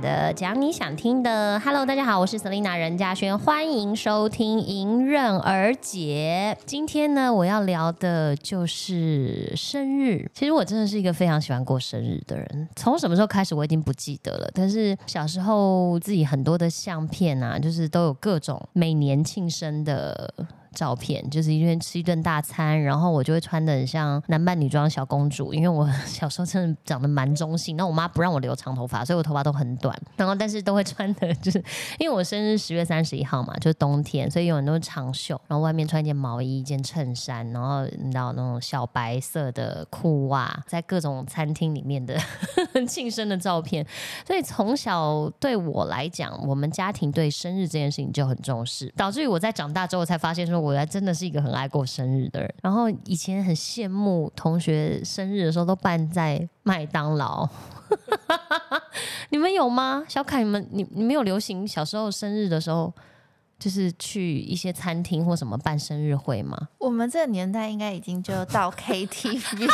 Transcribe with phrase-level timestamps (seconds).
[0.00, 1.58] 的，讲你想听的。
[1.60, 6.56] Hello，大家好，我是 Selina 任嘉轩，欢迎收听《迎刃而解》。
[6.66, 10.30] 今天呢，我要聊的就是生日。
[10.34, 12.68] 其实我真的是一个非常喜欢过生日的人。
[12.76, 14.48] 从什么时候开始，我已经不记得了。
[14.54, 20.32] 但是小时候自己很多的相片啊，就是都有各种每年庆生的。
[20.78, 31.58] 照片就是一天吃一顿大餐，然后我就会穿的很像男扮女装小公主，因为我 小时候真的长得蛮中性，那我妈不让我留长头发，所以我头发都很短，然后但是都会穿的，就是
[31.98, 42.16] 因为我生日十月三十一号嘛，就是冬天，所以有很多长袖，然后外面穿一件毛衣、一件衬衫，然后你知道那种小白色的裤袜，在各种餐厅里面的
[42.86, 43.84] 庆生的照片，
[44.24, 50.67] 所以从小对我来讲，我们家庭对生日这件事情就很重视，导致于我在长大之后才发现说。
[50.67, 57.48] 我还真的是一个很爱过生日的人，然后以前很羡慕同学生日的时候都办在麦当劳，
[59.30, 60.04] 你们有吗？
[60.08, 62.92] 小凯，你们你你们有流行小时候生日的时候，
[63.58, 66.68] 就是去一些餐厅或什么办生日会吗？
[66.78, 69.68] 我们这个年代应该已经就到 KTV， 没有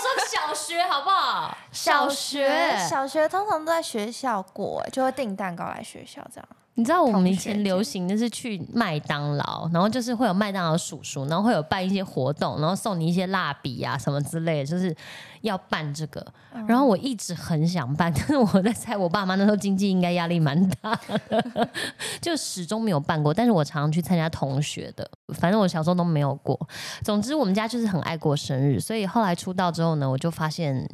[0.00, 1.56] 说小学好不好？
[1.70, 6.48] 小学小学通常都在学校过，就会订蛋糕来学校这样。
[6.74, 14.96] 你知道我们以前流行的是去麦当劳，然后就是会有麦当劳叔叔，然后会有办一些活动，然后送你一些蜡笔啊什么之类的，就是
[15.42, 16.24] 要办这个。
[16.66, 21.68] 然后我一直很想办，但是我在猜我爸妈那时候经济应该压力蛮大的，
[22.22, 23.34] 就始终没有办过。
[23.34, 26.58] 但是我常常去参加同学的，反正我小时候都没有过。
[27.04, 30.88] 总之我们家就是很爱过生日，所以后来出道之后呢，我就发现。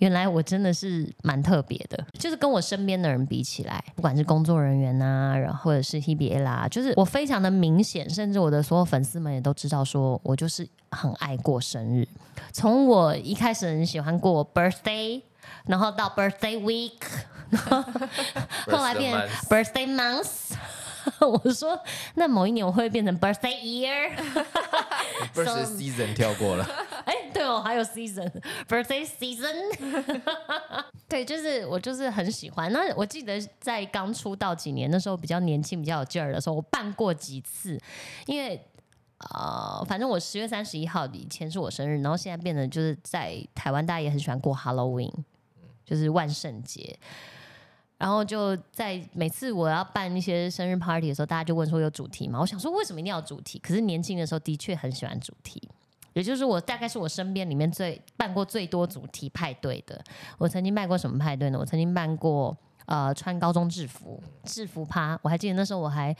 [0.00, 12.06] 原来我真的是蛮特别的，就是跟我身边的人比起来，不管是工作人员呐，然后或者是 Hebe 啦，就是我非常的明显，甚至我的所有粉丝们也都知道，说我就是很爱过生日。
[12.52, 15.22] 从我一开始很喜欢过 birthday，
[15.66, 17.02] 然后到 birthday week，
[18.66, 19.16] 后来变
[19.48, 20.54] birthday month。
[21.20, 21.78] 我说，
[22.14, 26.64] 那某一年我会变成 birthday year，birthday season 跳过了。
[27.04, 30.22] 哎，对哦，还有 season，birthday season。
[31.08, 32.72] 对，就是我就是很喜欢。
[32.72, 37.78] 那我记得在刚出道几年那时候，比较年轻、比较有劲儿的时候，我办过几次。
[38.26, 38.60] 因为
[39.34, 45.12] 呃，反正我十月三十一号以前是我生日，然后现在变得就是在台湾，大家也很喜欢过 Halloween，
[45.84, 46.98] 就是万圣节。
[48.00, 52.40] 然后就在每次我要办一些生日 party 的时候，大家就问说有主题吗？
[52.40, 53.58] 我想说为什么一定要主题？
[53.58, 55.62] 可是年轻的时候的确很喜欢主题，
[56.14, 60.02] 也就是我大概是我身边里面最办过最多主题派对的。
[60.38, 61.58] 我曾经办过什么派对呢？
[61.58, 62.56] 我曾经办过。
[62.90, 66.14] 呃，穿高中制服，制服趴，我还记得那时候我还，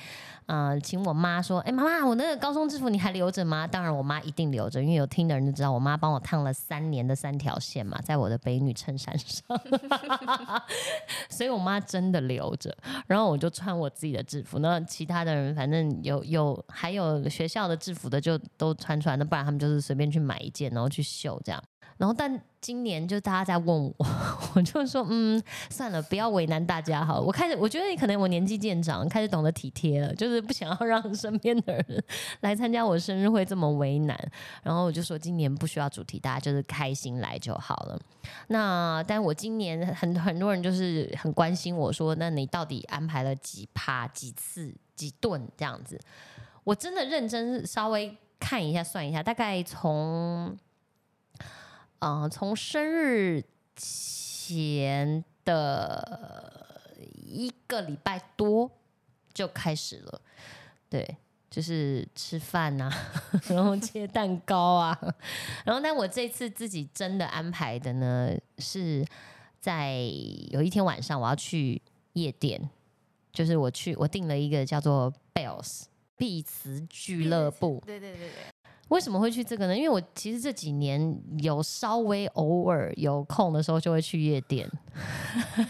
[0.47, 3.67] 呃，请我妈说，哎，妈妈，我那个高中制服你还留着吗？
[3.67, 9.61] 当然，我妈一定留着，因为有听的人就知道，我妈帮我烫了三年的三条线嘛，在我的北女衬衫上，
[11.29, 12.73] 所以我妈真的留着。
[13.09, 21.61] 然后我就穿我自己的制服，那其他的人反正有有还有学校的制服的就都穿穿，那不然他们就是随便去买一件，然后去秀这样。
[22.01, 24.07] 然后，但今年就大家在问我，
[24.57, 27.21] 我就说，嗯，算了，不要为难大家好。
[27.21, 32.05] 我开始，我觉得可能我年纪渐长，开始懂得体贴了，就是不想要让身边的人
[32.41, 34.19] 来参加我生日会这么为难。
[34.63, 38.01] 然后我就说，今年不需要主题，大家就是开心来就好了。
[38.49, 46.01] 那，但我今年很很多人就是很关心我说，那你到底安排了几趴、几次、几顿这样子？
[46.65, 50.57] 我真的认真稍微看一下、算一下，大概从。
[52.01, 53.43] 嗯，从生日
[53.77, 56.81] 前的
[57.27, 58.71] 一个礼拜多
[59.33, 60.21] 就开始了，
[60.89, 61.17] 对，
[61.51, 62.91] 就是吃饭呐，
[63.49, 64.99] 然后切蛋糕啊，
[65.65, 69.05] 然后但我这次自己真的安排的呢，是
[69.61, 69.99] 在
[70.51, 71.81] 有一天晚上我要去
[72.15, 72.69] 夜店，
[73.33, 75.85] 就是我去我订了一个叫做 Bells
[76.17, 78.31] 碧瓷俱乐部，对对对对。
[78.91, 79.77] 为什么会去这个呢？
[79.77, 84.69] 因为我其实这几年有稍微偶尔有空的时候就会去夜店。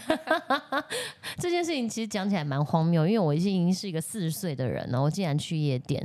[1.37, 6.03] 这件事情其实讲起来蛮荒谬，因为我已经是一个四十岁的人了，我竟然去夜店，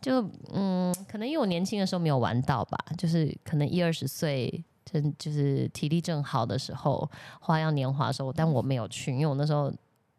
[0.00, 7.08] 就嗯，可能因为我年轻的时候没有玩到吧，就是可能一二十岁，真就是体力正好的时候，
[7.40, 9.72] 花样年华的时候，但我没有去，因为我那时候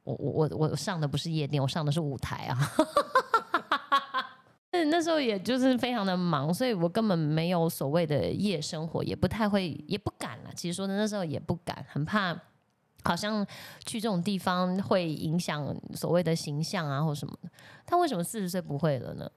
[0.06, 2.58] 我我我我上的不是夜店，我上的是舞台啊。
[4.72, 10.52] 那那时候也就是非常的忙，所以我根本没有所谓的夜生活，也不太会，也不敢了。
[10.56, 12.34] 其实说的那时候也不敢，很怕，
[13.04, 13.46] 好像
[13.86, 17.50] 去这种地方会影响所谓的形象啊或什么的。
[17.86, 19.30] 他为什么四十岁不会了呢？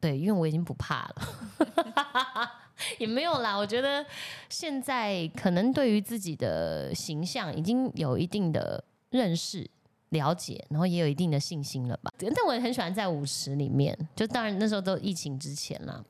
[0.00, 2.50] 对，因为我已经不怕了。
[2.98, 3.54] 也没有啦。
[3.54, 4.04] 我觉得
[4.48, 9.70] 现在可能对于自己的形象已经有一定的认识、
[10.10, 12.12] 了解，然后也有一定的信心了吧。
[12.18, 16.04] 但我也很喜欢在舞池里面，就当然那时候都疫情之前啦，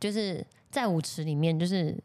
[0.00, 1.96] 就是在舞池里面，就是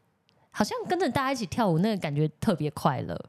[0.52, 3.20] 好像跟着大家一起跳舞，那个感觉特别快乐。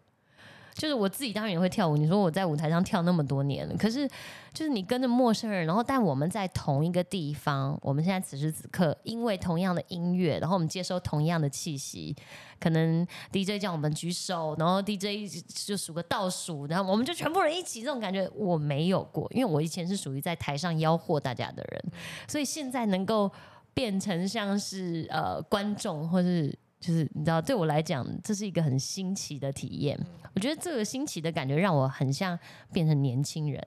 [0.75, 1.97] 就是我自己当然也会跳舞。
[1.97, 4.07] 你说我在舞台上跳那么多年了，可是
[4.53, 12.15] 就是你跟着陌生人，然后但我们在同一个地方，我们现在此时此刻因为同样的音乐，然后我们接收同样的气息，
[12.59, 15.33] 可能 DJ 叫我们举手，然后 DJ
[15.67, 21.85] 就数个倒数，然后我们就全部人一起，这种感觉我没有过，因为我以前是属于在台上吆喝大家的人，
[22.27, 23.31] 所以现在能够
[23.73, 26.53] 变成像是呃观众或是。
[26.85, 29.99] 就是你知道，对我来讲，这是一个很新奇的体验。
[30.35, 32.39] 我觉得这个新奇的感觉让我很像
[32.75, 33.67] 变成年轻人。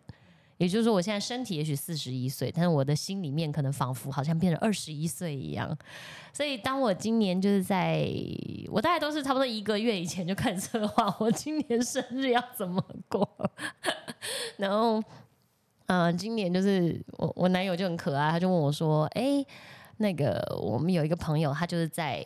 [0.58, 5.76] 也就是说，我现在身体也许四十一岁，但是我的心里面可能仿佛好像变成二十一岁一样。
[6.32, 8.08] 所以，当我今年就是在
[8.68, 13.28] 我大概都是差不多一个月以前就开始策划我今年生日要怎么过。
[14.58, 15.02] 然后，
[15.88, 19.44] 嗯，今年就是我我男友就很可爱，他就问我说：“哎，
[19.98, 22.24] 那个我们有一个朋友，他就是在。”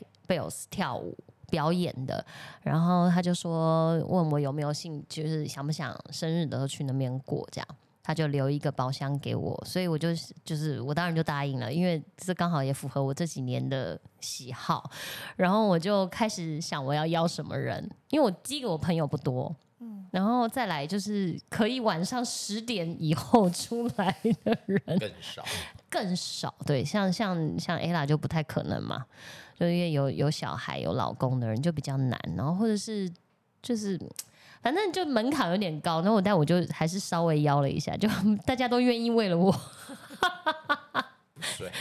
[0.69, 1.17] 跳舞
[1.49, 2.25] 表演的，
[2.61, 7.67] 然后他就说问我有没有兴，就是想不想生日的时候去那边过，这样
[8.03, 10.09] 他就留一个包厢给我，所以我就
[10.43, 14.89] 就是我当然就答应了，因为这刚好也符合我这几年的喜好，
[15.35, 19.55] 然后我就开始想我要邀什么人，因为我第一个我朋友不多，
[20.11, 25.43] 然后再来就是可以晚上十点以后出来的人更少，
[25.89, 29.05] 更少，对，像像像 Ella 就不太可能嘛。
[29.57, 33.11] 就因为有有小孩有老公的人就比较难，然后或者是
[33.61, 33.99] 就是
[34.61, 38.09] 反正就门槛有点高，然后我但我就还是稍微邀了一下，就
[38.45, 39.55] 大家都愿意为了我，
[41.39, 41.71] 睡，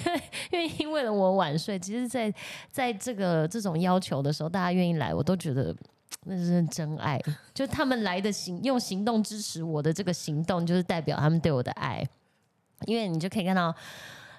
[0.52, 1.78] 愿意为了我晚睡。
[1.78, 2.32] 其实，在
[2.70, 5.74] 在这个这种要求的时候，大家愿意来，我都觉得
[6.24, 7.20] 那是真爱。
[7.54, 12.06] 就他们来的行用行动支持我的这个行动，就是代表他们对我的爱。
[12.86, 13.74] 因为你就可以看到。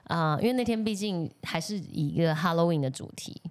[0.05, 3.41] 啊，因为那天毕竟还是以一个 Halloween 的主题，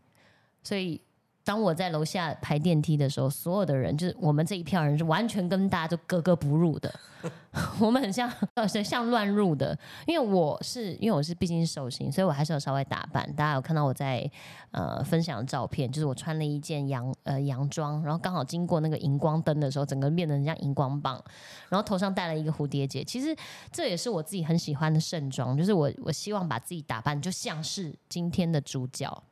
[0.63, 1.01] 所以
[1.45, 6.93] 当我在楼下排电梯的时候，所有的人就是我们这一票人是完全跟大家都格格不入的。
[7.79, 9.77] 我们很像，呃，像乱入的。
[10.07, 13.31] 因为我是，因为我是毕竟是寿星，所以我还是有稍微打扮。
[13.35, 14.31] 大家有看到我在
[14.71, 21.23] 呃分享的照片，就是我穿了一件洋呃洋装，然后刚好经过那个荧光灯的时候，整个变得很像荧光棒，
[21.69, 23.05] 然后头上戴了一个蝴蝶结。
[23.05, 23.37] 其实
[23.71, 29.23] 这也是我自己很喜欢的盛装，就是我我希望把自己打扮就像是今天的主角。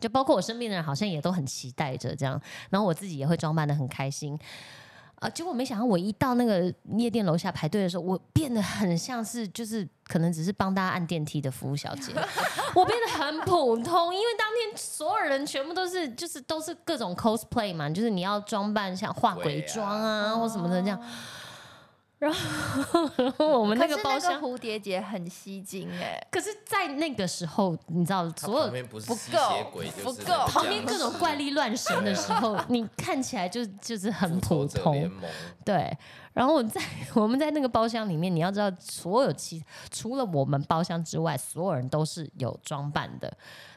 [0.00, 4.38] 就包括我身边的人，好像也都很期待着这样，然后我自己也会装扮的很开心。
[5.20, 5.30] 啊！
[5.30, 12.12] 结果没想到，我一到那个夜店楼下排队的时候，我变得很像是就是可能只是帮大家按电梯的服务小姐，
[12.74, 14.12] 我变得很普通。
[14.14, 21.00] 因为当天所有人全部都是就是都是各种 cosplay 嘛，就是你要装扮像化鬼妆啊或什么的这样。
[22.18, 29.12] 然后我们那个包厢蝴蝶结很吸睛哎，可是，在那个时候，你知道，所有不够，
[30.02, 35.10] 不够，旁边各种怪力乱神的时候， 你看起来就就是很普通，
[35.64, 35.94] 对。
[36.32, 36.80] 然后我在
[37.14, 43.30] 我们在那个包厢里面，你要知道，所有其除了我们包厢之外，所有人都是有装扮的。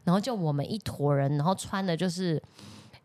[0.04, 2.42] 然后就我们一坨人，然后穿的就是。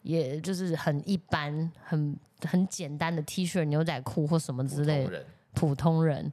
[0.02, 2.18] 也就是很一般、很
[2.48, 5.08] 很简单的 T 恤、牛仔裤或什么之类，
[5.52, 6.32] 普通人。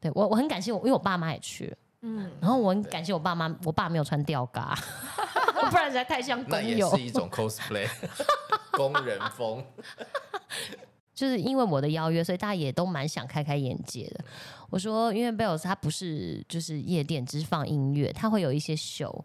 [0.00, 4.78] 对我我很感谢我，因为我爸妈也去了，嗯，然后我很感谢我爸妈，我爸没有穿吊嘎，
[5.70, 6.88] 不然实在太像工友。
[6.96, 7.88] 是一种 cosplay，
[8.72, 9.64] 工人风。
[11.12, 14.24] 就是因为我的邀约，所以大家也都蛮想开开眼界的。
[14.70, 19.24] 我说，因为贝尔斯他不是就是夜店只放音乐，他会有一些秀，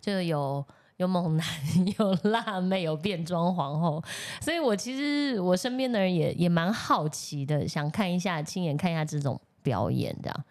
[0.00, 0.64] 就是有。
[1.02, 1.46] 有猛男，
[1.98, 4.02] 有辣妹，有变装皇后，
[4.40, 10.44] 所以我其实我身边的人也也蛮好奇的，想看一下，亲眼看一下这种表演的。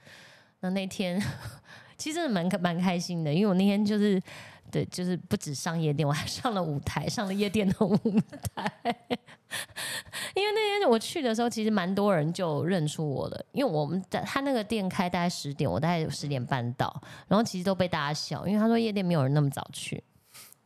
[0.59, 1.21] 那那天
[1.97, 4.21] 其实蛮蛮开心的，因为我那天就是
[4.69, 7.97] 对，就是不止上夜店，我还上了舞台，上了夜店的舞
[8.53, 8.71] 台。
[10.35, 20.01] 因为那天我去的时候，其实蛮多人就认出我了，因为我们在他那个店开大概十点，我大概十点半到，然后其实都被大家笑，因为他说夜店没有人那么早去。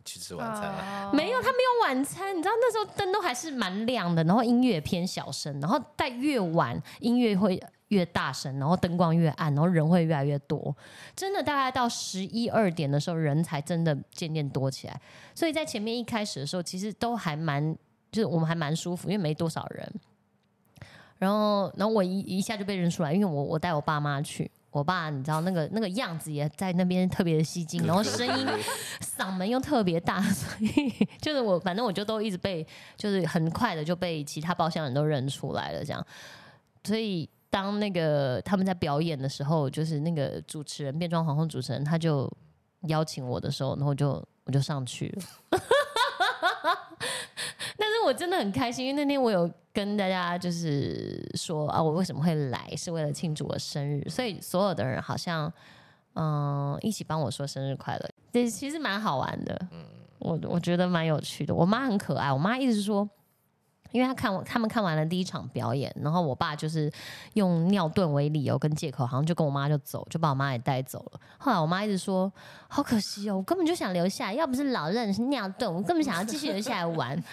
[0.06, 0.72] 去吃晚餐
[1.14, 2.38] 没有，他没有晚餐。
[2.38, 10.76] 你知道那时候灯都还是蛮亮的，然后音乐偏小声，然后在越晚音乐会越大声，然后灯光越暗，然后人会越来越多。
[11.16, 15.02] 真的大概到十一二点的时候，人才真的渐渐多起来。
[15.34, 17.76] 所以在前面一开始的时候，其实都还蛮，
[18.12, 19.92] 就是我们还蛮舒服，因为没多少人。
[21.18, 24.52] 然后，然后我一一下就被认出来，因为我我带我爸妈去。
[24.76, 28.46] 我爸你知道那个那个样子也在那边特别的吸睛，然后声音
[29.00, 32.68] 嗓门又特别大，所以就是我反正我就都一直被
[32.98, 36.06] 就是很快的就被其他包厢人都认出来了这样，
[36.84, 42.30] 所以当那个他们在表演的时候，就是那个主持人变装皇后主持人他就
[42.88, 45.24] 邀请我的时候，然后我就我就上去了。
[48.06, 55.52] 我真的很开心，因为那天我有跟大家就是说啊，我为什么会来，是为了庆祝我生日，所以所有的人好像
[56.14, 59.84] 嗯一起帮我说生日快乐，这其实蛮好玩的，嗯
[60.20, 61.54] 我我觉得蛮有趣的。
[61.54, 63.10] 我妈很可爱，我妈一直说。
[63.92, 66.92] 因为他看我，他们看完了第一场表演，然后我爸就是
[67.34, 71.20] 用尿遁为理由跟借口，好像就跟我妈就走，就把我妈也带走了。
[71.38, 72.32] 后来我妈一直说
[72.68, 77.24] ：“好可惜哦，我根本就想留下，要不是老任是尿遁，我根本想要继续留下来玩。”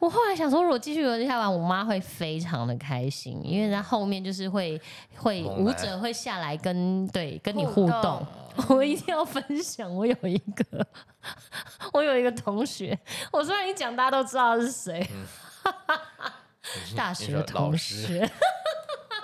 [0.00, 4.80] 我后来想说，如果继续留下来玩，我妈会非常的开心，因为在后面就是会
[5.16, 8.26] 会舞者会下来跟对跟你互动。
[8.68, 10.86] 我一定要分享，我有一个
[11.92, 12.98] 我有一个同学，
[13.30, 15.06] 我虽然一讲大家都知道是谁。
[16.96, 18.30] 大学同学，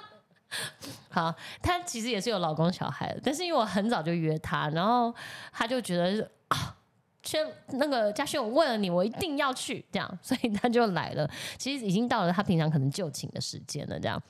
[1.11, 5.15] 好，他其实也是有老公小孩的，但是因为我很早就约他，然后
[5.53, 6.77] 他就觉得啊，
[7.23, 11.29] 轩那个嘉轩，我为了你，我一定要去，这样，所以他就来了。
[11.57, 14.21] 其实已经到了他平常可能就寝的时间了，这样。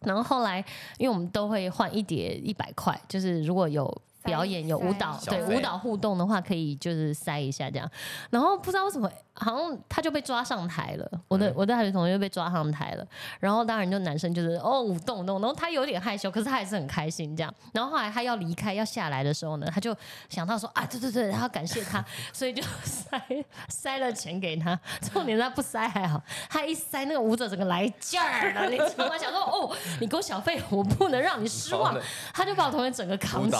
[0.00, 0.64] 然后后来，
[0.98, 4.02] 因为我们都会换一叠一百块，就是如果有。
[4.24, 7.88] 表演有舞蹈，对舞蹈互动的话，可以就是塞一下这样。
[8.30, 11.10] 然后不知道为什么，好像他就被抓上台了。
[11.28, 13.06] 我的我的大学同学被抓上台了。
[13.38, 17.54] 然后当然就男生就是哦舞动动，然后他有点害羞，可是他还是很开心这样。
[17.72, 19.94] 然后后来他要离开要下来的时候呢，他就
[20.30, 22.02] 想到说啊对对对，他要感谢他，
[22.32, 23.20] 所以就塞
[23.68, 24.78] 塞了钱给他。
[25.12, 29.18] 重点他不塞还好，他一塞那个舞者整个来劲儿了，你知道吗？
[29.18, 31.94] 想说哦你给我小费，我不能让你失望。
[32.32, 33.56] 他就把我同学整个扛起。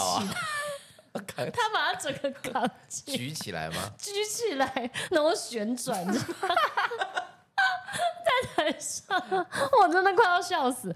[1.27, 3.75] 他把他整个扛起，举起来吗？
[3.97, 6.19] 举起来，然后旋转着，
[8.25, 9.05] 在台上，
[9.81, 10.93] 我真的快要笑死。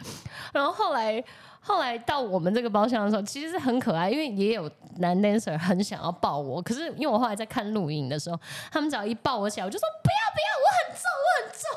[0.52, 1.24] 然后后来，
[1.62, 8.40] 后来到我们这个包厢的时候，其实是很可爱，因为也有男 dancer 很想要抱我，可是因为我后来在看录影的时候，
[8.72, 11.70] 他们只要一抱我起来，我就说不要不要，我很重，我很重。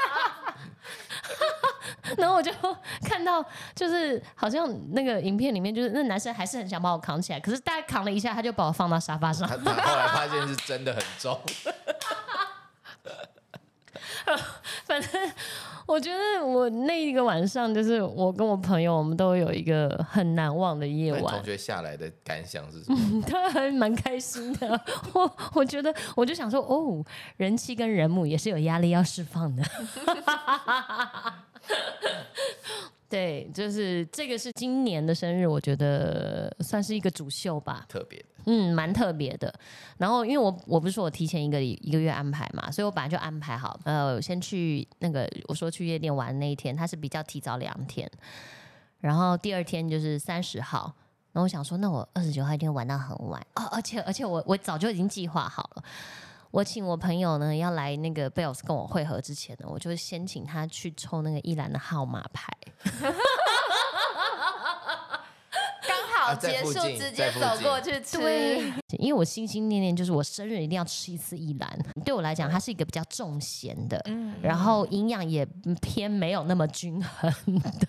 [2.18, 2.50] 然后我就
[3.04, 3.44] 看到，
[3.74, 9.48] 就是好像那个影片里面，就是那男生还是很想把我扛起来，可是大概扛了一下，他就把我放到沙发上。
[9.64, 11.38] 他后来发现是真的很重。
[14.86, 15.32] 反正
[15.86, 21.34] 我觉得我那一个晚上，就是我跟我朋友，我们都有一个很难忘的夜晚。
[21.34, 23.22] 同学下来的感想是什么？
[23.26, 24.80] 他还蛮开心的。
[25.12, 27.04] 我我觉得，我就想说，哦，
[27.36, 29.62] 人妻跟人母也是有压力要释放的。
[33.08, 39.54] 对，就是这个是今年的生日，我觉得算是一个主秀吧，特别的，嗯，蛮特别的。
[39.98, 48.10] 然后因为我我不是说我提前一个一个月安排嘛，所以我本来就安排好，呃，先去那个我说去夜店玩那一天，他是比较提早两天，
[48.98, 50.92] 然后第二天就是三十号，
[51.32, 55.84] 然后我想说，那我二十九号一定玩到很晚哦，而且而且我我早就已经计划好了。
[56.54, 62.48] 我请我朋友呢要来那个贝尔斯跟我会合之前呢，我就先请他去抽那个一兰的号码牌，
[66.36, 68.18] 结束直接走过去吃。
[68.98, 74.02] 因为我心心念念就是我生日一定要吃一次一兰，对我来讲它是一个比较重咸的，
[74.40, 75.44] 然后营养也
[75.82, 77.32] 偏没有那么均衡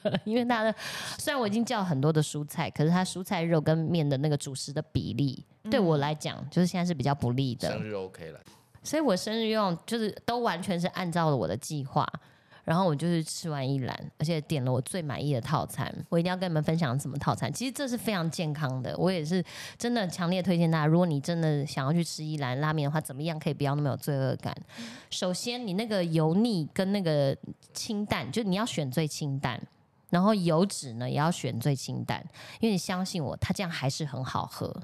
[0.04, 0.20] 的。
[0.26, 0.74] 因为它的
[1.20, 5.46] 虽然我已经叫很多的蔬菜，可是它蔬菜肉跟面的那个主食的比例。
[5.70, 7.70] 对我来讲，就是现在是比较不利的。
[7.70, 8.40] 生日 OK 了，
[8.84, 12.08] 所以我生日用就是都完全是按照了我的计划，
[12.66, 15.90] 然后我就是吃完一篮，而且点了我最满意的套餐。
[16.10, 18.94] 我一定要跟你们分享什么套餐，其实这是非常健康的。
[18.98, 19.42] 我也是
[19.78, 24.56] 真的强烈推荐大家，如果你真的想要去吃一兰拉面的话，怎么样可以不要那么有罪恶感？
[25.10, 27.38] 首先，你那个油腻跟那个
[27.74, 29.62] 清淡，就你要选最清淡，
[30.10, 32.20] 然后油脂呢也要选最清淡，
[32.60, 34.76] 因为你相信我，它这样还是很好喝。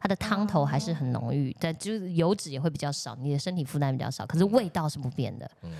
[0.00, 5.50] 它的汤头还是很浓郁，但就是油脂也会比较少，你的身体负担比较少，可是味道是不变的。
[5.62, 5.72] 嗯，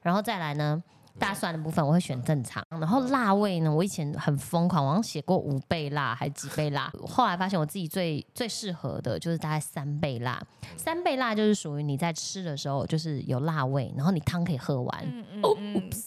[0.00, 0.82] 然后再来呢？
[1.18, 10.42] 大蒜的部分我会选正常，然后辣味呢，我以前很疯狂，我好像写过五倍辣还几倍辣，后来发现我自己最最适合的就是大概三倍辣，
[10.76, 15.24] 三倍辣就是属于你在吃的时候就是有辣味，然后你汤可以喝完。
[15.42, 15.56] 哦，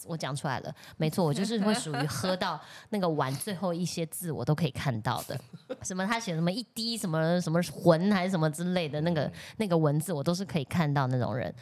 [0.06, 2.58] 我讲出来了，没错，我就是会属于喝到
[2.90, 5.38] 那个碗最后一些字我都可以看到的，
[5.82, 11.52] 什么他写什么一滴什么什么魂还是什么之类的那个那个文字我都是可以看到那种人。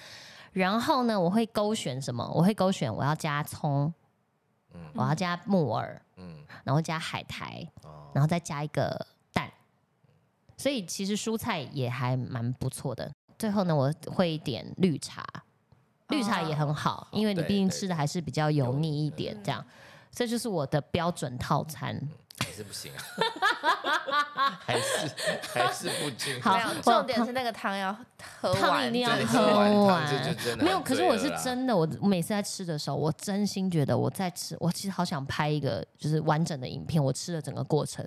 [0.52, 2.28] 然后呢，我会勾选什么？
[2.34, 3.92] 我会勾选我要加葱，
[4.94, 9.50] 我要加木耳，嗯，然后加海苔，哦，然后再加一个蛋，
[10.56, 13.10] 所以其实蔬菜也还蛮不错的。
[13.38, 15.24] 最后呢，我会点绿茶，
[16.08, 19.64] 绿茶也很好，因为你对毕竟吃的还是比较油腻一点，这样，
[20.10, 22.08] 这就是我的标准套餐。
[22.44, 25.10] 还是不行啊， 还是
[25.52, 26.40] 还是不行。
[26.40, 27.92] 好没有，重点是那个汤要
[28.40, 38.04] 喝完汤，一定要对喝喝完汤这就真的没有，很可是我是啦真的，我我每次在吃的时候，我真心觉得我在吃，我其实好想拍一个就是完整的影片，我吃的整个过程，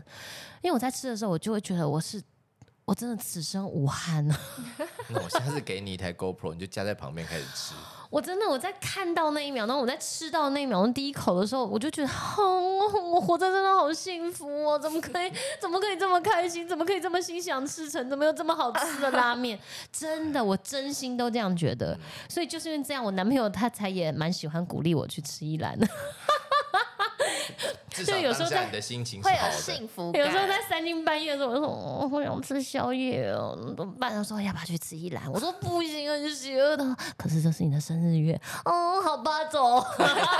[0.61, 2.21] 因为我在吃的时候，我就会觉得我是
[2.91, 4.37] 我真的此生无憾啊！
[5.07, 7.73] 那我下次给你一台 GoPro，你就夹在旁边开始吃。
[8.09, 14.77] 我真的我在看到那一秒，然后我在吃到那一秒钟第一口的时候，我就觉得，哦，我活着真的好幸福哦！
[14.77, 15.31] 怎么可以，
[15.61, 16.67] 怎么可以这么开心？
[16.67, 18.09] 怎么可以这么心想事成？
[18.09, 19.57] 怎么有这么好吃的拉面？
[19.89, 21.97] 真的，我真心都这样觉得。
[22.27, 25.87] 所以就是因为这样，我男朋友他才也蛮喜欢鼓励我去吃一兰的。
[27.91, 29.51] 至少就有时候在当下你的心情会有。
[29.51, 30.21] 幸福感。
[30.23, 34.11] 有时候在三更半夜的时候，我说哦我想吃宵夜哦，怎么办？
[34.11, 35.29] 他说要不要去吃一兰？
[35.31, 36.95] 我说不行，很邪恶的。
[37.17, 39.79] 可是这是你的生日月，哦，好吧，走，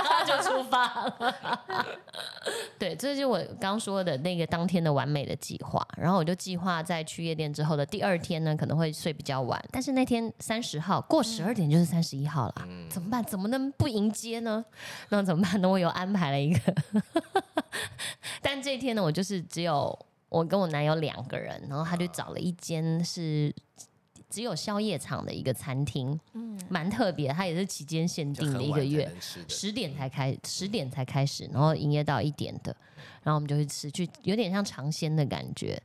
[0.26, 1.34] 就出发了。
[2.78, 5.86] 对，这就是我刚说的那个当天的完美的计划。
[5.96, 9.62] 然后我就计划在去夜店之后的第二天呢，可能会睡比较晚。
[9.70, 12.54] 但是那天三十号过十二点就是三十一号了，
[12.90, 13.22] 怎么办？
[13.24, 14.64] 怎么能不迎接呢？
[15.10, 15.68] 那怎么办呢？
[15.68, 16.60] 我有安排了一个。
[18.42, 19.98] 但这一天呢，我就是只有
[20.28, 23.54] 我跟我男友两个人，然后他就找了一间是
[24.28, 29.10] 只有宵夜场的一个餐厅，嗯，蛮特别，它也是期间限定的一个月，
[29.48, 32.74] 十点才开，十点才开始，然后营业到一点的，
[33.22, 35.80] 然后我们就去吃，去有点像尝鲜的感觉，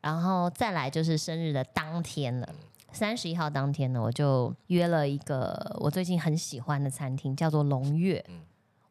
[0.00, 2.54] 然后再来就是生日的当天了。
[2.92, 8.24] 三十一号当天呢，我就约了一个我最近很喜欢的餐厅，叫做龙月。
[8.28, 8.40] 嗯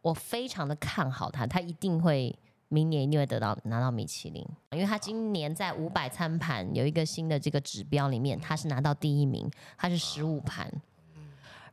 [0.06, 10.72] 我非常的看好他，他一定会明年一定会得到拿到米其林，因为他今年在五百餐盘有一个新的这个指标里面，他是拿到第一名，他是十五盘。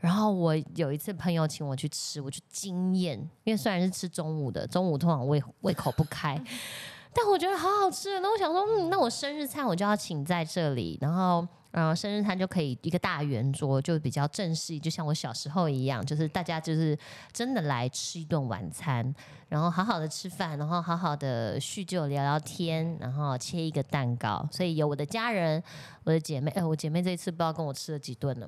[0.00, 6.42] 然后我有一次朋友请我去吃，我就惊艳，因为虽然是吃中午的，中午通常胃胃口不开，
[7.14, 8.20] 但我觉得好好吃。
[8.20, 11.46] 那我想说，嗯，那我生日餐我就要请在这里，然后。
[11.74, 16.94] 嗯，生日餐就可以一个大圆桌，就比较正式，就像我小时候一样，就是大家就是
[17.32, 19.14] 真的来吃一顿晚餐，
[19.48, 24.46] 然后好好的吃饭，然后好好的叙旧聊聊天，然后切一个蛋糕。
[24.52, 25.62] 所以有我的家人，
[26.04, 28.46] 我的姐妹，哎、我姐妹这一次不知道跟我吃了几顿了，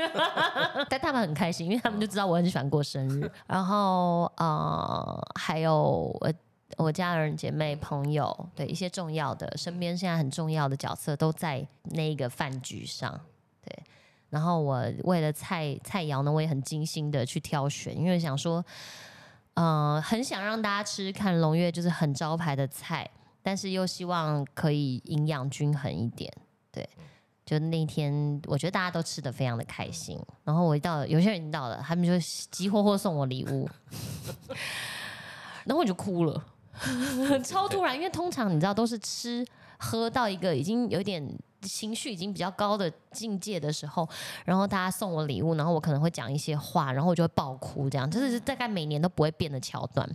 [0.90, 3.32] 但他们很开心，因为他们就知道我很喜欢过生日。
[3.46, 6.30] 然后呃，还有我
[6.76, 13.20] 我家人、姐妹、朋友，对一些重要的身边现在很重要的角色都在那一个饭局上，
[13.64, 13.84] 对。
[14.30, 18.64] 然后我为了菜菜肴呢，我也很精心的去挑选，因为想说，
[19.54, 23.08] 呃，很想让大家吃看龙月就是很招牌的菜，
[23.42, 26.32] 但是又希望可以营养均衡一点，
[26.72, 26.88] 对。
[27.46, 30.20] 就那天，我觉得大家都吃的非常的开心。
[30.42, 32.18] 然后我一到，有些人已经到了，他们就
[32.50, 33.70] 急火火送我礼物，
[35.64, 36.44] 然后我就哭了，
[37.44, 39.44] 超突然，因为通常你知道都是吃
[39.78, 41.26] 喝到一个已经有点
[41.62, 44.08] 情绪已经比较高的境界的时候，
[44.44, 50.08] 然后大家送我礼物，然后我可能会讲一些话，然后我就会爆哭，这样就是大概每年都不会变的桥段。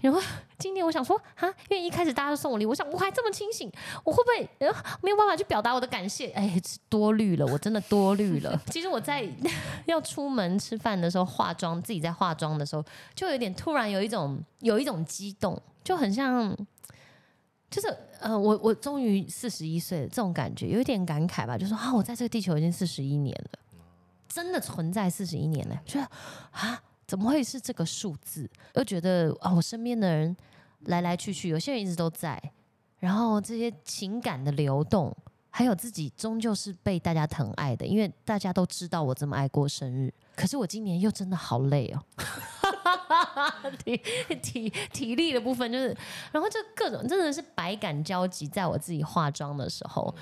[0.00, 0.20] 然后
[0.58, 3.70] 今年我想说啊，因为一开始大家都送我礼物，我想我还这么清醒，
[4.04, 6.30] 我会不会、呃、没有办法去表达我的感谢？
[6.30, 8.60] 哎，多虑了，我真的多虑了。
[8.70, 9.28] 其实我在
[9.86, 16.56] 要出门吃饭的时候化妆，自己在化妆的时候，就有点突然有一种有一种激动，就很像。
[17.70, 17.88] 就是
[18.20, 23.58] 呃，我我终于四十一岁了，这种感觉有一点感慨吧，就说啊，我在这个地球已经四十一年了，
[24.26, 26.08] 真的存在四十一年了，觉得
[26.50, 28.48] 啊，怎么会是这个数字？
[28.74, 30.34] 又觉得啊，我身边的人
[30.86, 32.42] 来来去去，有些人一直都在，
[32.98, 35.14] 然后这些情感的流动，
[35.50, 42.02] 还有自己终究是被大家疼爱的，因为大家都知道我这么爱过生日，可是我今年又真的好累哦。
[43.84, 43.96] 体
[44.42, 45.96] 体体力的部分就是，
[46.32, 50.14] 然后就各种真的是百感交集，在我自己化妆的时候，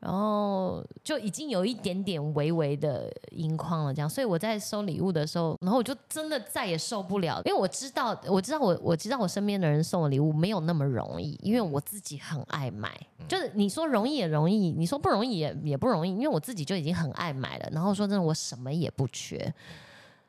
[0.00, 12.94] 然后就已经有一点点微微的盈眶了，这样，所以我在收礼物的时候，然后我就真的再也受不了，因为我知道，我知道我我知道我身边的人送我礼物没有那么容易，因为我自己很爱买，
[13.26, 19.52] 就是你说容易也容易，你说不容易也也不容易，因为我自己就已经很爱买了，然后说真的，我什么也不缺。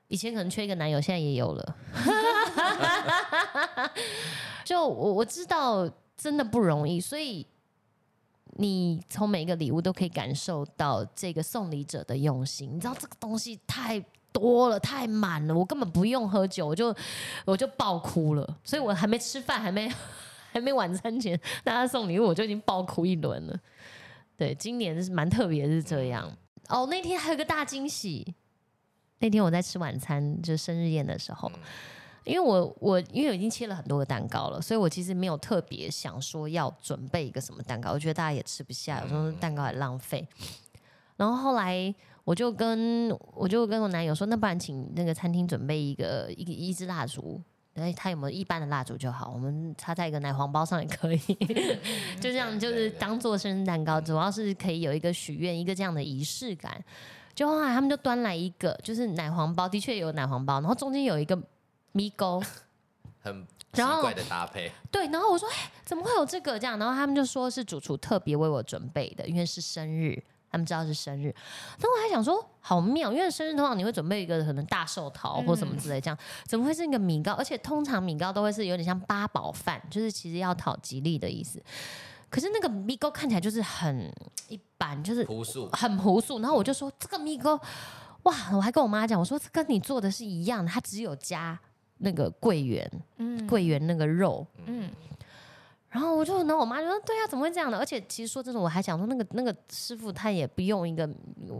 [0.07, 1.75] 以前可能缺一个男友，现在也有了。
[4.63, 7.45] 就我我知道真的不容易，所以
[8.57, 12.75] 你从每一个礼物都可以感受到这个送礼者的用心。
[12.75, 13.99] 你知道这个东西太
[14.31, 16.95] 多了，太满了，我根本不用喝酒，我就
[17.45, 18.57] 我就爆哭了。
[18.63, 19.91] 所以我还没吃饭，还没
[20.51, 23.59] 还没晚餐前，大家送礼物，我就已经爆哭一轮了。
[24.35, 26.31] 对，今年是蛮特别，是这样。
[26.69, 28.35] 哦，那天还有个大惊喜，
[29.19, 31.51] 那天我在吃晚餐，就生日宴的时候。
[32.23, 40.27] 因为我我因为我已经切了很多个蛋糕了，所以我其实没有特别想说要准备一个什么蛋糕，我觉得大家也吃不下，有时候蛋糕很浪费。
[41.15, 47.41] 然后后来我就跟我就跟我男友说，那不然请那个餐厅准备一个一个一支蜡烛，
[47.75, 51.17] 哎，他有没有一般的蜡烛就好，我们插在一个奶黄包上也可以，
[52.19, 56.83] 就这样就是当做生日蛋糕，主要是可以有一个许愿一个这样的仪式感。
[57.37, 61.41] 就后来他们就端来一个，就是奶黄包，的确有奶黄包，然后中间有一个。
[61.93, 62.39] 米糕，
[63.23, 64.71] 很奇怪的搭配。
[64.91, 70.21] 对，然后我说：“哎，怎么会有这个这样？”然后他们就说是主厨特别为我准备的，因为是生日，
[70.51, 71.33] 他们知道是生日。
[71.79, 77.31] 那我还想说，好妙，因为生日通常你会准备一个可能大寿桃或什么之类，这样怎么会是一个米糕？
[77.31, 81.59] 而且通常米糕都会是有点像八宝饭，就是其实要讨吉利的意思。
[82.29, 84.11] 可是那个米糕看起来就是很
[84.47, 86.39] 一般，就是朴素，很朴素。
[86.39, 87.59] 然后我就说：“这个米糕，
[88.23, 91.59] 哇！”我还跟我妈讲，我说：“这跟你做的是一样的，它只有加。”
[91.99, 92.87] 那个桂圆，
[93.17, 94.87] 嗯，桂圆那个肉，嗯，
[95.89, 97.77] 然后我就，然后我妈就说，对啊，怎么会这样的？
[97.79, 101.09] 而且其实说真的，我还想说，那个那个师傅他也不用一个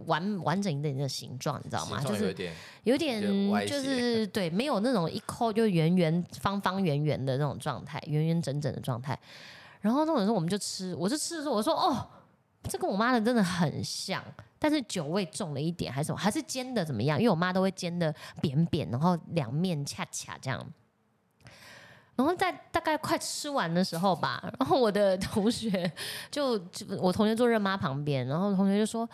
[0.06, 2.00] 完完整一点的形状，你知道吗？
[2.04, 2.54] 就是有点，
[2.84, 3.20] 有点，
[3.68, 9.18] 就是对，没有那种一抠就圆圆方方圆圆的那种状态，圆圆整整的状态。
[9.82, 12.08] 然后那种时候我们就吃，我就吃的时候我说，哦，
[12.64, 14.24] 这跟我妈的真的很像。
[14.60, 16.18] 但是酒味重了一点，还是什么？
[16.18, 17.20] 还是煎的怎么样？
[17.20, 20.66] 因为我妈都会煎的扁扁，然后两面恰恰这样。
[22.16, 25.92] 然后在大概快吃完的时候吧，然后我的同学
[26.32, 26.60] 就
[27.00, 29.08] 我同学坐任妈旁边，然后同学就说：“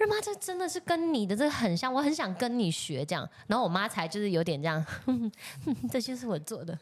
[0.00, 4.84] 任妈，这真的是跟你的这个很像，我很想跟你学这样。”然后我妈才就是有点这样，
[5.92, 6.76] 这些是我做的。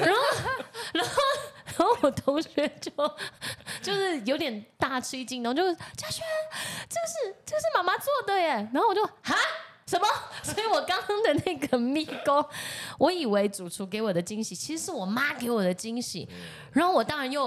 [0.00, 0.20] 然后，
[0.94, 1.12] 然后。
[1.78, 2.90] 然后我同学就
[3.80, 6.22] 就是有点大吃一惊，然后就嘉轩，
[6.86, 8.48] 这是这是妈妈做的耶。
[8.74, 9.34] 然后我就哈
[9.86, 10.06] 什么？
[10.42, 12.46] 所以我刚刚的那个蜜糕，
[12.98, 16.28] 我以为主厨给我的惊喜，其实是我妈给我的惊喜。
[16.72, 17.46] 然后我当然又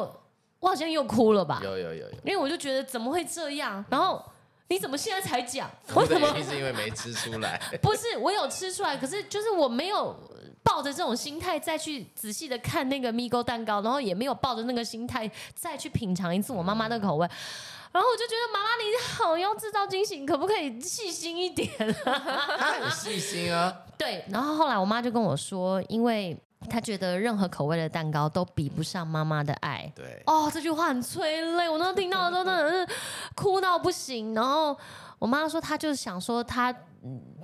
[0.59, 1.59] 我好像又哭了吧？
[1.63, 3.83] 有有有有，因为我就觉得怎么会这样？
[3.89, 4.23] 然后
[4.67, 5.69] 你怎么现在才讲？
[5.93, 6.27] 我怎么？
[6.43, 7.59] 是因为没吃出来？
[7.81, 10.15] 不是，我有吃出来，可是就是我没有。
[10.65, 17.27] 抱着这种心态再去仔细的看那个蜜糕蛋糕，然后也没有抱着那个心态再去品尝一次我妈妈的口味，
[17.91, 21.69] 然后我就觉得妈妈你好要制造惊喜，可不可以细心一点？
[22.57, 23.71] 她很细心啊。
[23.95, 29.91] 对，然后后来我妈就跟我说，因为她觉得任何口味的蛋糕都比不上妈妈的爱。
[29.95, 32.93] 对，哦，这句话很催泪，我那时候听到的时候真的是
[33.35, 34.33] 哭到不行。
[34.33, 34.77] 然后
[35.19, 36.73] 我妈说，她就是想说，她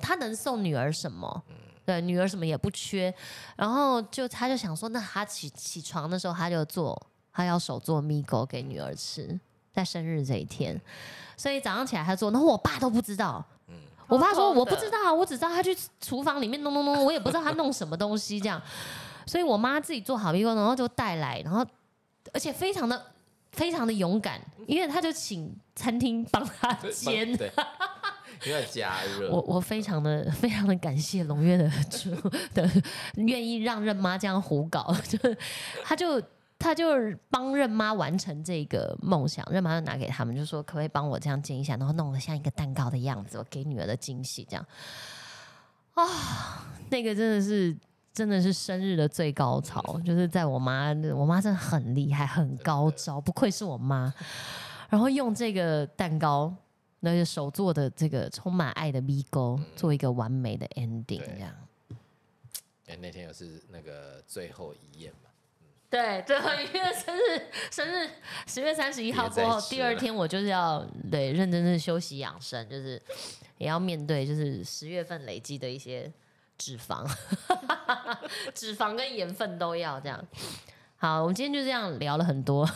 [0.01, 1.43] 她能送女儿什么？
[1.86, 3.13] 对，女儿什么也不缺，
[3.55, 6.99] 然后就她就想说，那她起起床的时候，她就做，
[7.34, 9.39] 她要手做米糕给女儿吃，
[9.73, 10.79] 在生日这一天，
[11.36, 13.43] 所以早上起来她做，然后我爸都不知道，
[14.07, 18.62] 我爸说我不知道，我只知道他去厨房里面弄弄弄，我也不知道他弄什么东西这样，
[19.25, 21.65] 所以我妈自己做好米糕，然后就带来，然后
[22.34, 23.01] 而且非常的
[23.51, 27.38] 非常的勇敢，因为她就请餐厅帮她煎。
[28.43, 31.71] 因为加热，我我非常的非常的感谢龙月的
[32.55, 32.67] 的
[33.17, 35.19] 愿意让任妈这样胡搞， 就
[35.84, 36.19] 他就
[36.57, 36.88] 他就
[37.29, 44.65] 帮任妈完成这个梦想，任妈就拿给他们，就说可不可以帮我这样煎一下，然后弄得像一个蛋糕的样子，我给女儿的惊喜这样。
[45.93, 47.77] 啊，那个真的是
[48.13, 54.13] 真的是生日的最高潮，就是在我妈，我妈真的很厉害，很高招，不愧是我妈。
[54.89, 56.56] 然后用这个蛋糕。
[57.04, 61.52] 那个手做的这个充满爱的 V 勾，做一个完美的 ending，这样。
[62.86, 65.32] 哎，那天又是那个最后一宴嘛。
[65.89, 68.08] 对，最后一夜生日，生日
[68.45, 73.02] 十月三十一号过后，第二天我就是要对认真的休息养生，就是
[73.58, 76.13] 也要面对就是十月份累积的一些
[76.62, 77.04] 脂肪，
[78.54, 80.24] 脂肪跟盐分都要这样。
[80.95, 82.69] 好，我们今天就这样聊了很多。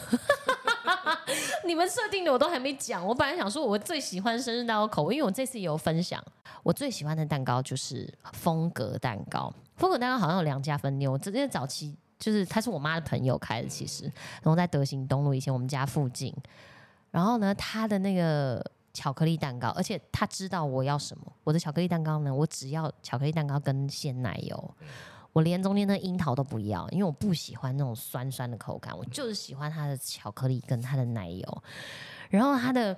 [1.67, 6.23] 你们设定的我都还没讲，我本来想说我最喜欢生日蛋糕口味，因为我这次也有分享，
[6.63, 9.53] 我最喜欢的蛋糕就是风格蛋糕。
[9.77, 16.33] 风格蛋糕好像有两家分店，我之前早期就是他是我妈的朋友开的，其实然后在德行东路以前我们家附近，
[17.11, 24.75] 然后呢他的那个巧克力蛋糕，而且他知道我要什么，我的巧克力蛋糕呢，我只要巧克力蛋糕跟鲜奶油。
[25.33, 31.63] 我连中间的樱桃都不要，因为我不喜欢那种酸酸的口感，我就是喜欢它的巧克力跟它的奶油，
[32.29, 32.95] 然后它的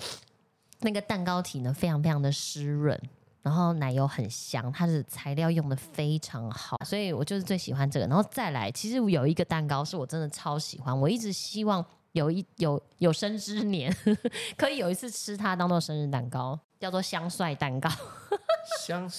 [0.82, 2.96] 那个蛋糕体呢，非常非常的湿润，
[3.42, 8.06] 然后奶油很香，它的材料用的非常好，所以我就是最喜欢这个。
[8.06, 11.84] 然后再来，其实有一个蛋糕是我真的超喜欢，我一直希望
[12.18, 13.96] 有一有有生之年
[14.58, 17.90] 可以有一次吃它当做生日蛋糕，叫做香帅蛋糕。
[18.86, 19.10] 香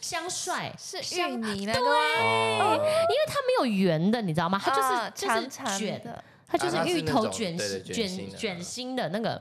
[0.00, 4.60] 香帅是芋泥那个因为它没有圆的，你知道吗？
[4.62, 9.40] 它就是、啊就是长长卷，的，它就是芋头卷卷卷心的卷心的那个，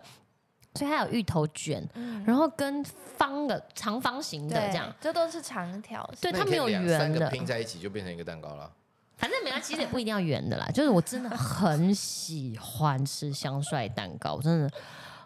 [0.75, 6.07] 所以它有芋头卷，嗯，然后跟方的长方形的，这样，这都是长条。
[6.21, 8.71] 对，它没有圆的，个拼在一起就变成一个蛋糕了。
[9.17, 10.67] 反正没有，其实也不一定要圆的啦。
[10.73, 14.69] 就是我真的很喜欢吃香帅蛋糕，我真的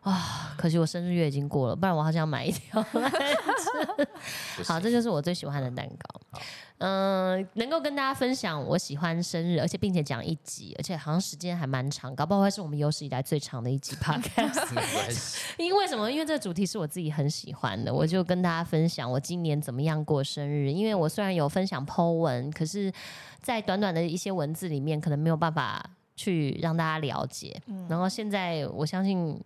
[0.02, 4.64] 啊，可惜我生日月已经过了，不然我好想买一条来吃。
[4.64, 6.40] 好，这就是我最喜欢的蛋糕。
[6.80, 15.38] 嗯、能够跟大家分享我喜欢生日，而且并且讲一集，而且好像时间还蛮长，搞不好会是我们有史以来最长的一集 podcast。
[15.58, 16.10] 因为什么？
[16.10, 20.72] 因为这个主题是我自己很喜欢的，我就跟大家分享我今年怎么样过生日。
[20.72, 22.92] 因为我虽然有分享 Po 文，可是，
[23.42, 25.84] 在短短的一些文字里面，可能没有办法
[26.16, 27.62] 去让大家了解。
[27.90, 29.40] 然后现在，我相信。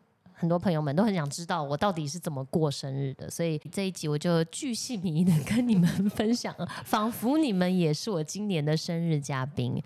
[0.44, 6.54] 很多朋友们都很想知道我到底是怎么过生日的，所以这一集我就巨细靡遗的跟你们 分享，
[6.84, 9.82] 仿佛你们也是我今年的生日嘉宾。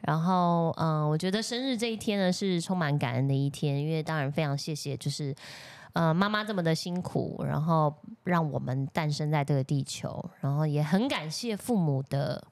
[0.00, 5.34] 然后，嗯、我觉得生日这一天呢是充满感恩的一天，因为当然非常谢谢，就是
[5.92, 7.94] 呃妈妈这么的辛苦，然后
[8.24, 12.42] 让我们诞生在这个地球，然后也很感谢父母的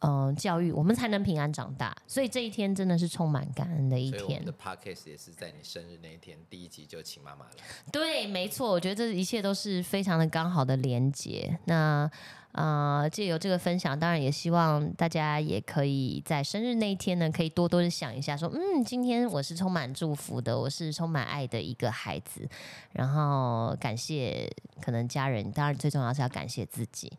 [0.00, 1.96] 嗯、呃教育，我们才能平安长大。
[2.06, 4.52] 所以这一天真的是充满感恩的一天我的。
[4.52, 7.52] podcast 也是在你生日那一天第一集就请妈妈了。
[7.92, 11.58] 对，没错，我觉得这一切都是非常的刚好的连接。
[11.64, 12.10] 那
[12.52, 22.48] 啊，借由这个分享，当然也希望大家也可以在生日那一天呢，可以多多的想一下，说，嗯，今天我是充满祝福的，我是充满爱的一个孩子。
[22.92, 27.12] 然后感谢可能家人，当然最重要是要感谢自己。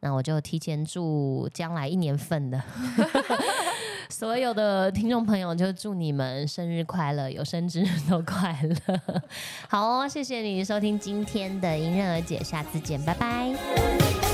[0.00, 2.62] 那我就提前祝将来一年份的
[4.10, 9.00] 所有的听众朋友，就祝你们生日快乐，有生之日都快乐。
[9.68, 14.27] 好，谢谢你收听今天的迎刃而解，下次见，拜拜。